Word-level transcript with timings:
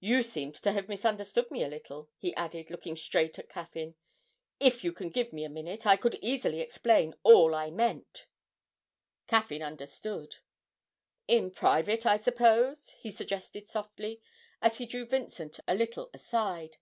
You 0.00 0.22
seem 0.22 0.52
to 0.52 0.72
have 0.72 0.90
misunderstood 0.90 1.50
me 1.50 1.62
a 1.64 1.68
little,' 1.68 2.10
he 2.18 2.34
added, 2.34 2.68
looking 2.70 2.96
straight 2.96 3.38
at 3.38 3.48
Caffyn. 3.48 3.94
'If 4.58 4.84
you 4.84 4.92
can 4.92 5.08
give 5.08 5.32
me 5.32 5.42
a 5.42 5.48
minute 5.48 5.86
I 5.86 5.96
could 5.96 6.16
easily 6.20 6.60
explain 6.60 7.14
all 7.22 7.54
I 7.54 7.70
meant.' 7.70 8.26
Caffyn 9.26 9.62
understood. 9.62 10.36
'In 11.26 11.50
private, 11.50 12.04
I 12.04 12.18
suppose?' 12.18 12.90
he 12.98 13.10
suggested 13.10 13.68
softly, 13.68 14.20
as 14.60 14.76
he 14.76 14.84
drew 14.84 15.06
Vincent 15.06 15.58
a 15.66 15.74
little 15.74 16.10
aside. 16.12 16.76